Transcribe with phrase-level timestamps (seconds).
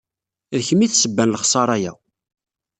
[0.57, 1.93] D kemm i d ssebba n lexsara-ya.